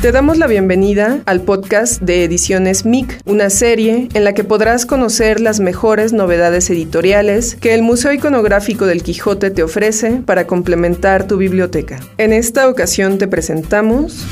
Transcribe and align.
Te 0.00 0.12
damos 0.12 0.38
la 0.38 0.46
bienvenida 0.46 1.22
al 1.26 1.40
podcast 1.40 2.00
de 2.00 2.22
Ediciones 2.22 2.84
MIC, 2.84 3.20
una 3.24 3.50
serie 3.50 4.08
en 4.14 4.22
la 4.22 4.32
que 4.32 4.44
podrás 4.44 4.86
conocer 4.86 5.40
las 5.40 5.58
mejores 5.58 6.12
novedades 6.12 6.70
editoriales 6.70 7.56
que 7.56 7.74
el 7.74 7.82
Museo 7.82 8.12
Iconográfico 8.12 8.86
del 8.86 9.02
Quijote 9.02 9.50
te 9.50 9.64
ofrece 9.64 10.22
para 10.24 10.46
complementar 10.46 11.26
tu 11.26 11.36
biblioteca. 11.36 11.98
En 12.16 12.32
esta 12.32 12.68
ocasión 12.68 13.18
te 13.18 13.26
presentamos 13.26 14.24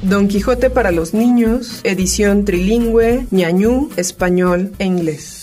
Don 0.00 0.28
Quijote 0.28 0.70
para 0.70 0.92
los 0.92 1.12
niños, 1.12 1.80
edición 1.84 2.46
trilingüe, 2.46 3.26
ñañú, 3.30 3.90
español 3.98 4.72
e 4.78 4.86
inglés. 4.86 5.39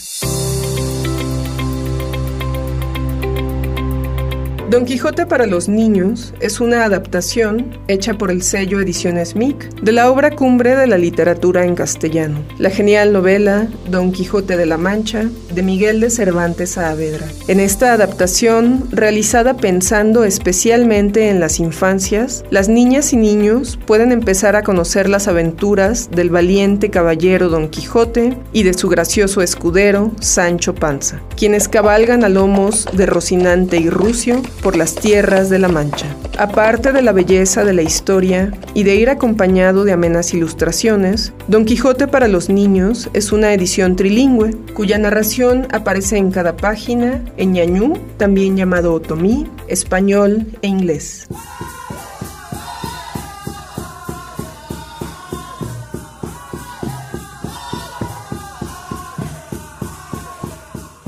Don 4.77 4.85
Quijote 4.85 5.25
para 5.25 5.47
los 5.47 5.69
niños 5.69 6.35
es 6.39 6.59
una 6.59 6.85
adaptación 6.85 7.79
hecha 7.87 8.13
por 8.13 8.29
el 8.29 8.43
sello 8.43 8.79
Ediciones 8.79 9.35
MIC 9.35 9.81
de 9.81 9.91
la 9.91 10.11
obra 10.11 10.29
cumbre 10.29 10.75
de 10.75 10.85
la 10.85 10.99
literatura 10.99 11.65
en 11.65 11.73
castellano, 11.73 12.45
la 12.59 12.69
genial 12.69 13.11
novela 13.11 13.69
Don 13.89 14.11
Quijote 14.11 14.55
de 14.55 14.67
la 14.67 14.77
Mancha 14.77 15.31
de 15.51 15.63
Miguel 15.63 15.99
de 15.99 16.11
Cervantes 16.11 16.73
Saavedra. 16.73 17.25
En 17.47 17.59
esta 17.59 17.91
adaptación, 17.91 18.87
realizada 18.91 19.57
pensando 19.57 20.23
especialmente 20.23 21.31
en 21.31 21.39
las 21.39 21.59
infancias, 21.59 22.45
las 22.51 22.69
niñas 22.69 23.13
y 23.13 23.17
niños 23.17 23.79
pueden 23.87 24.11
empezar 24.11 24.55
a 24.55 24.61
conocer 24.61 25.09
las 25.09 25.27
aventuras 25.27 26.11
del 26.11 26.29
valiente 26.29 26.91
caballero 26.91 27.49
Don 27.49 27.69
Quijote 27.69 28.37
y 28.53 28.61
de 28.61 28.75
su 28.75 28.89
gracioso 28.89 29.41
escudero 29.41 30.11
Sancho 30.19 30.75
Panza, 30.75 31.19
quienes 31.35 31.67
cabalgan 31.67 32.23
a 32.23 32.29
lomos 32.29 32.87
de 32.93 33.07
Rocinante 33.07 33.77
y 33.77 33.89
Rucio 33.89 34.43
por 34.67 34.75
las 34.75 34.95
tierras 34.95 35.49
de 35.49 35.59
la 35.59 35.69
Mancha. 35.69 36.07
Aparte 36.37 36.91
de 36.91 37.01
la 37.01 37.13
belleza 37.13 37.63
de 37.63 37.71
la 37.71 37.83
historia 37.83 38.51
y 38.73 38.83
de 38.83 38.97
ir 38.97 39.09
acompañado 39.09 39.85
de 39.85 39.93
amenas 39.93 40.33
ilustraciones, 40.33 41.31
Don 41.47 41.63
Quijote 41.63 42.09
para 42.09 42.27
los 42.27 42.49
niños 42.49 43.09
es 43.13 43.31
una 43.31 43.53
edición 43.53 43.95
trilingüe, 43.95 44.51
cuya 44.73 44.97
narración 44.97 45.69
aparece 45.71 46.17
en 46.17 46.31
cada 46.31 46.57
página 46.57 47.23
en 47.37 47.53
ñañú, 47.53 47.93
también 48.17 48.57
llamado 48.57 48.93
otomí, 48.93 49.47
español 49.69 50.45
e 50.61 50.67
inglés. 50.67 51.29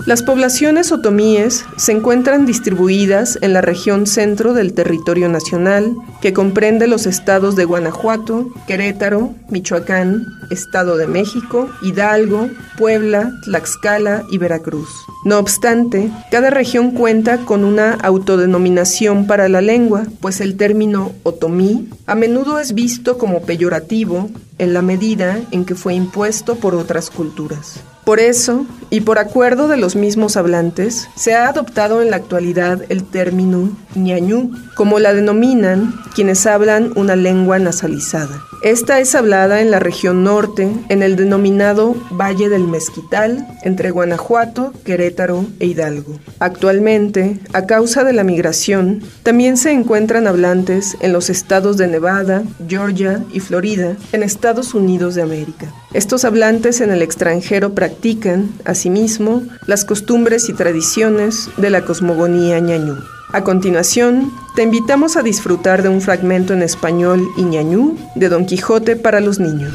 Las 0.10 0.24
poblaciones 0.24 0.92
otomíes 0.92 1.66
se 1.78 1.92
encuentran 1.92 2.48
distribuidas 2.48 3.38
en 3.44 3.54
la 3.54 3.62
región 3.62 4.08
centro 4.08 4.56
del 4.56 4.74
territorio 4.74 5.30
nacional, 5.30 5.96
que 6.20 6.34
comprende 6.34 6.88
los 6.88 7.06
estados 7.06 7.56
de 7.56 7.66
Guanajuato, 7.66 8.52
Querétaro, 8.66 9.36
Michoacán, 9.52 10.26
Estado 10.50 10.98
de 10.98 11.06
México, 11.06 11.70
Hidalgo, 11.84 12.50
Puebla, 12.80 13.32
Tlaxcala 13.44 14.24
y 14.32 14.40
Veracruz. 14.40 14.90
No 15.26 15.38
obstante, 15.38 16.10
cada 16.32 16.50
región 16.50 16.90
cuenta 16.90 17.46
con 17.46 17.64
una 17.64 17.94
autodenominación 17.94 19.28
para 19.28 19.48
la 19.48 19.62
lengua, 19.62 20.08
pues 20.22 20.42
el 20.42 20.58
término 20.58 21.12
otomí 21.22 21.88
a 22.08 22.16
menudo 22.16 22.58
es 22.58 22.74
visto 22.74 23.20
como 23.20 23.44
peyorativo 23.44 24.32
en 24.58 24.74
la 24.74 24.82
medida 24.82 25.40
en 25.52 25.66
que 25.66 25.76
fue 25.76 25.94
impuesto 25.94 26.56
por 26.56 26.74
otras 26.74 27.12
culturas. 27.12 27.82
Por 28.06 28.20
eso, 28.20 28.66
y 28.90 29.02
por 29.02 29.20
acuerdo 29.20 29.68
de 29.68 29.78
los 29.78 29.96
mismos 29.96 30.38
hablantes, 30.38 31.10
se 31.16 31.36
ha 31.36 31.48
adoptado 31.48 32.02
en 32.02 32.10
la 32.10 32.18
actualidad 32.18 32.82
el 32.90 33.04
término 33.04 33.70
ñañú, 33.96 34.52
como 34.76 35.00
la 35.00 35.14
denominan 35.14 35.94
quienes 36.16 36.46
hablan 36.46 36.92
una 36.96 37.16
lengua 37.16 37.60
nasalizada. 37.60 38.44
Esta 38.62 39.00
es 39.00 39.16
hablada 39.16 39.62
en 39.62 39.72
la 39.72 39.80
región 39.80 40.26
norte, 40.26 40.70
en 40.90 41.02
el 41.02 41.16
denominado 41.16 41.96
Valle 42.12 42.50
del 42.50 42.68
Mezquital, 42.68 43.48
entre 43.64 43.90
Guanajuato, 43.90 44.74
Querétaro 44.84 45.46
e 45.60 45.68
Hidalgo. 45.68 46.20
Actualmente, 46.40 47.40
a 47.54 47.66
causa 47.66 48.04
de 48.04 48.12
la 48.12 48.26
migración, 48.26 49.02
también 49.24 49.56
se 49.56 49.72
encuentran 49.72 50.28
hablantes 50.28 50.98
en 51.00 51.14
los 51.14 51.30
estados 51.30 51.78
de 51.78 51.88
Nevada, 51.88 52.44
Georgia 52.68 53.24
y 53.32 53.40
Florida, 53.40 53.96
en 54.12 54.24
Estados 54.24 54.74
Unidos 54.74 55.16
de 55.16 55.22
América. 55.22 55.74
Estos 55.94 56.26
hablantes 56.26 56.82
en 56.82 56.92
el 56.92 57.02
extranjero 57.02 57.74
practican, 57.74 58.52
asimismo, 58.80 59.44
las 59.66 59.84
costumbres 59.84 60.48
y 60.48 60.54
tradiciones 60.54 61.50
de 61.58 61.70
la 61.70 61.82
cosmogonía 61.82 62.62
ñañú. 62.62 62.96
A 63.34 63.44
continuación, 63.44 64.32
te 64.56 64.64
invitamos 64.64 65.18
a 65.18 65.22
disfrutar 65.22 65.84
de 65.84 65.90
un 65.90 66.00
fragmento 66.00 66.54
en 66.54 66.62
español 66.62 67.28
y 67.36 67.44
ñañú 67.44 67.98
de 68.16 68.30
Don 68.30 68.46
Quijote 68.46 68.96
para 68.96 69.20
los 69.20 69.38
niños. 69.40 69.74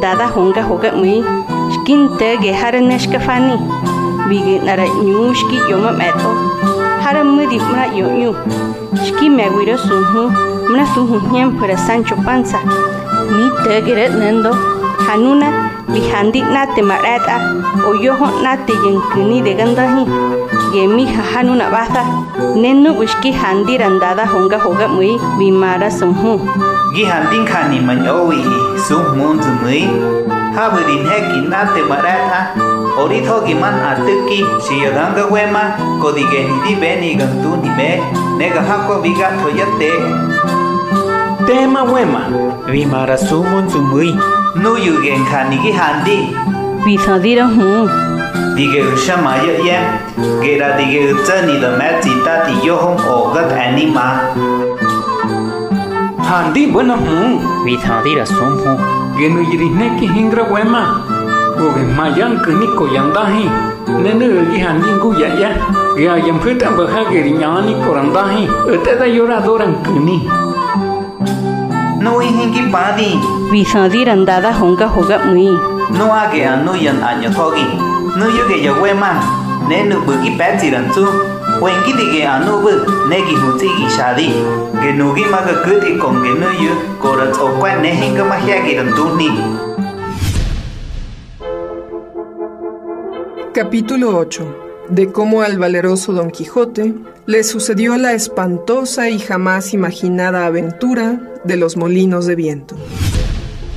Dada 0.00 0.32
honga. 0.34 0.66
Skin 1.74 2.16
te 2.16 2.38
neshkafani. 2.80 3.56
Nyushki 5.04 5.58
yoma 5.68 5.92
meto. 5.92 6.81
para 7.12 7.24
mudi 7.24 7.58
mra 7.60 7.84
yu 7.92 8.06
yu. 8.22 8.30
Shkime 9.04 9.44
guiro 9.52 9.76
suhu 9.76 10.22
mra 10.72 10.84
suhu 10.94 11.20
nyen 11.32 11.50
para 11.60 11.76
Sancho 11.76 12.16
Panza. 12.24 12.58
Mi 13.34 13.44
te 13.62 13.68
tegeret 13.68 14.14
nendo, 14.20 14.52
hanuna, 15.04 15.48
mi 15.92 16.00
handi 16.10 16.40
na 16.40 16.64
te 16.74 16.80
marata, 16.80 17.36
o 17.84 17.92
yoho 18.04 18.28
na 18.42 18.56
te 18.66 18.72
yenkuni 18.84 19.42
de 19.44 19.52
gandahi. 19.58 20.04
Yemi 20.74 21.04
hanuna 21.04 21.68
baza, 21.74 22.02
nenno 22.56 22.96
wishki 22.98 23.30
handi 23.40 23.76
randada 23.76 24.24
honga 24.32 24.58
hoga 24.64 24.88
mui, 24.88 25.12
mi 25.38 25.50
mara 25.50 25.90
suhu 25.90 26.40
Gi 26.94 27.04
handi 27.04 27.44
khani 27.50 27.78
manyo 27.88 28.16
wi 28.28 28.40
suhu 28.88 29.16
munzu 29.16 29.52
mui. 29.60 29.84
Habudin 30.56 31.04
hekin 31.08 31.44
heki 31.44 31.48
na 31.48 31.60
te 31.74 31.82
marata, 31.90 32.40
Orito 33.00 33.40
giman 33.46 33.72
atuki 33.80 34.44
siyadanga 34.60 35.24
wema 35.32 35.72
kodigeni 36.02 36.52
di 36.66 36.74
beni 36.76 37.16
gantu 37.16 37.56
ni 37.62 37.70
me 37.72 37.90
nega 38.36 38.60
hako 38.60 39.00
biga 39.00 39.32
toyate. 39.40 39.92
Tema 41.46 41.82
wema 41.88 42.28
vimara 42.68 43.16
sumun 43.16 43.64
sumui. 43.72 44.12
Nuyu 44.60 45.00
gen 45.02 45.24
kanigi 45.24 45.72
handi. 45.72 46.36
Visadira 46.84 47.48
hu. 47.48 47.88
Dige 48.56 48.82
usha 48.92 49.16
maya 49.16 49.56
yem. 49.64 49.84
Gera 50.44 50.76
dige 50.76 51.14
utsa 51.14 51.42
ni 51.48 51.56
da 51.60 51.72
met 51.80 52.04
zita 52.04 52.44
di 52.46 52.68
yohom 52.68 53.00
ogat 53.08 53.52
anima. 53.56 54.20
Handi 56.28 56.66
buena 56.68 56.96
hu. 56.96 57.40
Visadira 57.64 58.26
sumu. 58.26 58.76
Genu 59.16 59.40
yirihne 59.48 59.96
ki 59.98 60.06
hingra 60.06 60.44
wema. 60.52 61.11
Bùi 61.60 61.82
mà 61.98 62.08
dân 62.16 62.38
cứ 62.46 62.52
ní 62.60 62.66
cổ 62.78 62.86
dân 62.94 63.12
ta 63.14 63.24
hi. 63.24 63.44
Nên 64.02 64.18
nữ 64.18 64.44
ghi 64.52 64.58
hàn 64.58 64.82
dân 64.86 65.00
cú 65.02 65.12
dạ 65.20 65.28
dạ 65.40 65.54
Gà 65.96 66.16
dân 66.16 66.38
phải 66.44 66.54
tạm 66.60 66.76
bờ 66.76 66.86
khá 66.86 67.00
gửi 67.12 67.30
nhỏ 67.30 67.60
ní 67.66 67.72
cổ 67.86 67.94
răng 67.94 68.10
ta 68.14 68.24
hi. 68.26 68.46
Ở 68.66 68.76
tế 68.86 68.94
ta 69.00 69.06
yô 69.18 69.26
ra 69.26 69.40
đô 69.46 69.58
răng 69.58 69.74
cứ 69.84 69.92
ní 70.06 70.18
Nô 72.00 72.18
y 72.18 72.26
hình 72.26 72.52
kì 72.54 72.60
bà 72.72 72.94
đi. 72.98 73.14
Vì 73.50 73.64
sao 73.64 73.88
di 73.88 74.04
răng 74.04 74.24
đá 74.24 74.40
đá 74.40 74.50
hông 74.50 74.76
gà 74.76 74.86
hồ 74.86 75.02
gặp 75.02 75.20
mui? 75.26 75.48
Nô 75.98 76.08
à 76.08 76.28
kì 76.32 76.40
anh 76.40 76.66
nô 76.66 76.74
dân 76.74 77.00
anh 77.00 77.20
nhỏ 77.20 77.28
thó 77.36 77.50
gì 77.50 77.64
Nô 78.20 78.26
yô 78.26 78.48
kì 78.48 78.62
dạ 78.64 78.72
quê 78.80 78.94
mà 78.94 79.20
Nên 79.68 79.88
nữ 79.88 79.96
bờ 80.06 80.14
kì 80.24 80.30
bé 80.38 80.58
gì 80.62 80.70
răng 80.70 80.88
chú 80.94 81.04
Quên 81.60 81.74
kì 81.86 81.92
tì 81.98 82.04
kì 82.12 82.20
anh 82.20 82.46
nô 82.46 82.60
bờ 82.60 82.72
Nê 83.10 83.20
kì 83.28 83.34
hồn 83.34 83.58
tì 83.60 83.68
kì 83.78 83.84
xa 83.88 84.12
đi. 84.12 84.28
Cái 84.82 84.92
nô 84.92 85.04
kì 85.16 85.24
mà 85.24 85.40
gà 85.40 85.52
cứ 85.66 85.80
tì 85.80 85.88
còn 86.02 86.16
cái 86.24 86.32
nô 86.40 86.46
yêu, 86.60 86.72
Cổ 87.00 87.16
răng 87.16 87.32
ổ 87.38 87.48
quán 87.60 87.82
nê 87.82 87.94
hình 87.94 88.14
gà 88.16 88.24
mà 88.24 88.36
hea 88.46 88.60
kì 88.66 88.74
răng 88.74 88.90
tù 88.96 89.04
ní 89.18 89.28
Capítulo 93.54 94.16
8. 94.16 94.86
De 94.88 95.12
cómo 95.12 95.42
al 95.42 95.58
valeroso 95.58 96.14
Don 96.14 96.30
Quijote 96.30 96.94
le 97.26 97.44
sucedió 97.44 97.98
la 97.98 98.14
espantosa 98.14 99.10
y 99.10 99.18
jamás 99.18 99.74
imaginada 99.74 100.46
aventura 100.46 101.20
de 101.44 101.58
los 101.58 101.76
molinos 101.76 102.24
de 102.24 102.34
viento. 102.34 102.76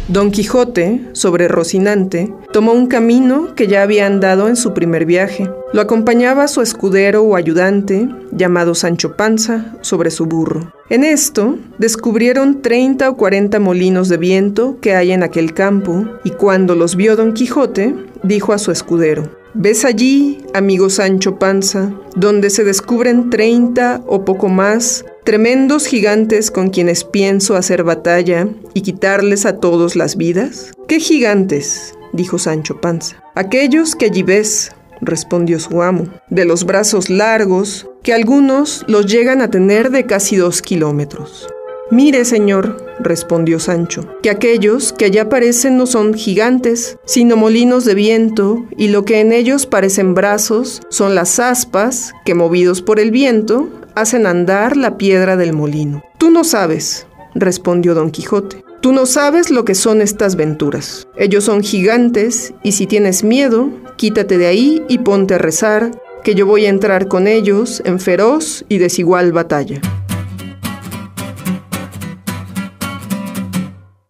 Don 0.07 0.31
Quijote, 0.31 1.01
sobre 1.12 1.50
Rocinante, 1.50 2.33
tomó 2.54 2.72
un 2.72 2.88
camino 2.88 3.54
que 3.54 3.68
ya 3.68 3.81
había 3.81 4.06
andado 4.06 4.48
en 4.48 4.56
su 4.56 4.74
primer 4.74 5.06
viaje. 5.06 5.51
Lo 5.74 5.81
acompañaba 5.81 6.48
su 6.48 6.62
escudero 6.62 7.24
o 7.24 7.36
ayudante, 7.36 8.07
llamado 8.31 8.75
Sancho 8.75 9.18
Panza, 9.18 9.75
sobre 9.81 10.10
su 10.10 10.25
burro. 10.25 10.72
En 10.89 11.04
esto, 11.04 11.57
descubrieron 11.80 12.62
30 12.62 13.10
o 13.10 13.18
40 13.18 13.60
molinos 13.60 14.07
de 14.07 14.18
viento 14.18 14.77
que 14.80 14.95
hay 14.95 15.12
en 15.12 15.22
aquel 15.22 15.54
campo, 15.54 16.06
y 16.24 16.30
cuando 16.30 16.75
los 16.75 16.95
vio 16.95 17.18
Don 17.18 17.33
Quijote, 17.33 17.94
dijo 18.24 18.54
a 18.54 18.57
su 18.57 18.72
escudero, 18.72 19.44
¿Ves 19.57 19.86
allí, 19.86 20.40
amigo 20.54 20.90
Sancho 20.90 21.40
Panza, 21.40 21.94
donde 22.18 22.50
se 22.50 22.66
descubren 22.66 23.30
30 23.30 24.04
o 24.06 24.25
poco 24.25 24.50
más 24.50 25.06
tremendos 25.24 25.86
gigantes 25.88 26.52
con 26.52 26.72
quienes 26.72 27.06
pienso 27.06 27.56
hacer 27.56 27.86
batalla 27.86 28.50
y 28.74 28.81
quitarles 28.81 29.46
a 29.46 29.56
todos 29.62 29.96
las 29.96 30.18
vidas? 30.18 30.74
¿Qué 30.90 31.00
gigantes? 31.00 31.94
dijo 32.12 32.38
Sancho 32.38 32.81
Panza. 32.81 33.24
Aquellos 33.34 33.96
que 33.96 34.07
allí 34.07 34.24
ves, 34.24 34.74
respondió 35.00 35.58
su 35.58 35.81
amo, 35.81 36.10
de 36.30 36.44
los 36.44 36.66
brazos 36.66 37.10
largos, 37.10 37.88
que 38.04 38.13
algunos 38.13 38.84
los 38.90 39.06
llegan 39.06 39.42
a 39.42 39.50
tener 39.50 39.90
de 39.90 40.06
casi 40.06 40.36
dos 40.36 40.62
kilómetros. 40.62 41.48
Mire, 41.92 42.26
señor, 42.26 42.78
respondió 43.00 43.60
Sancho, 43.60 44.08
que 44.24 44.32
aquellos 44.32 44.92
que 44.92 45.06
allá 45.06 45.30
parecen 45.30 45.78
no 45.78 45.86
son 45.86 46.16
gigantes, 46.16 46.98
sino 47.06 47.38
molinos 47.38 47.86
de 47.86 47.94
viento, 47.94 48.66
y 48.76 48.88
lo 48.88 49.06
que 49.06 49.20
en 49.20 49.32
ellos 49.32 49.68
parecen 49.68 50.16
brazos 50.16 50.82
son 50.90 51.14
las 51.14 51.40
aspas 51.40 52.14
que, 52.26 52.34
movidos 52.34 52.82
por 52.82 53.00
el 53.00 53.12
viento, 53.12 53.70
hacen 53.94 54.26
andar 54.26 54.78
la 54.78 54.98
piedra 54.98 55.38
del 55.38 55.54
molino. 55.54 56.04
Tú 56.18 56.32
no 56.32 56.44
sabes, 56.44 57.06
respondió 57.36 57.94
don 57.94 58.10
Quijote. 58.10 58.64
Tú 58.82 58.92
no 58.92 59.06
sabes 59.06 59.52
lo 59.52 59.64
que 59.64 59.76
son 59.76 60.02
estas 60.02 60.36
venturas. 60.36 61.08
Ellos 61.16 61.44
son 61.44 61.62
gigantes, 61.62 62.56
y 62.64 62.72
si 62.72 62.88
tienes 62.88 63.24
miedo, 63.24 63.70
quítate 63.96 64.40
de 64.40 64.48
ahí 64.48 64.84
y 64.90 65.00
ponte 65.00 65.36
a 65.36 65.38
rezar, 65.38 65.92
que 66.24 66.34
yo 66.34 66.48
voy 66.48 66.66
a 66.66 66.70
entrar 66.70 67.08
con 67.08 67.28
ellos 67.28 67.84
en 67.86 68.00
feroz 68.00 68.66
y 68.70 68.80
desigual 68.80 69.32
batalla. 69.32 69.80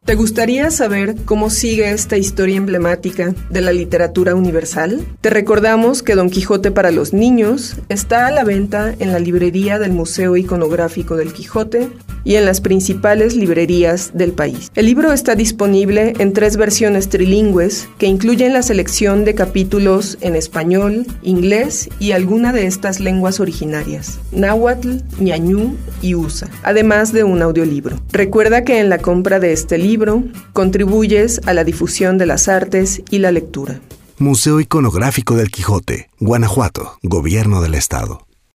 ¿Te 0.06 0.14
gustaría 0.14 0.70
saber 0.70 1.16
cómo 1.26 1.50
sigue 1.50 1.90
esta 1.90 2.16
historia 2.16 2.58
emblemática 2.58 3.34
de 3.50 3.62
la 3.62 3.72
literatura 3.72 4.36
universal? 4.36 5.04
Te 5.20 5.32
recordamos 5.32 6.04
que 6.04 6.14
Don 6.14 6.30
Quijote 6.30 6.70
para 6.70 6.92
los 6.92 7.12
niños 7.12 7.76
está 7.90 8.28
a 8.28 8.32
la 8.32 8.44
venta 8.44 8.94
en 9.00 9.12
la 9.12 9.18
librería 9.18 9.80
del 9.80 9.94
Museo 9.94 10.38
Iconográfico 10.38 11.16
del 11.16 11.34
Quijote 11.34 11.90
y 12.26 12.36
en 12.36 12.46
las 12.46 12.60
principales 12.60 13.36
librerías 13.36 14.12
del 14.14 14.34
país. 14.34 14.72
El 14.76 14.88
libro 14.88 15.14
está 15.14 15.36
disponible 15.36 16.14
en 16.20 16.34
tres 16.34 16.58
versiones 16.58 17.08
trilingües 17.08 17.88
que 17.98 18.08
incluyen 18.08 18.52
la 18.52 18.64
selección 18.64 19.24
de 19.24 19.36
capítulos 19.36 20.18
en 20.22 20.36
español, 20.36 21.06
inglés 21.22 21.88
y 22.00 22.12
alguna 22.12 22.52
de 22.52 22.66
estas 22.66 23.00
lenguas 23.00 23.40
originarias, 23.40 24.20
náhuatl, 24.32 24.98
ñañú 25.20 25.78
y 26.02 26.16
usa, 26.16 26.50
además 26.64 27.14
de 27.14 27.24
un 27.24 27.42
audiolibro. 27.42 28.02
Recuerda 28.12 28.64
que 28.64 28.80
en 28.80 28.90
la 28.90 28.98
compra 28.98 29.40
de 29.40 29.54
este 29.54 29.78
contribuyes 30.54 31.42
a 31.46 31.54
la 31.54 31.64
difusión 31.64 32.18
de 32.18 32.26
las 32.26 32.48
artes 32.48 33.02
y 33.10 33.20
la 33.20 33.32
lectura. 33.32 33.80
Museo 34.18 34.60
Iconográfico 34.60 35.36
del 35.36 35.52
Quijote, 35.52 36.10
Guanajuato, 36.20 36.98
Gobierno 37.04 37.62
del 37.62 37.76
Estado. 37.76 38.25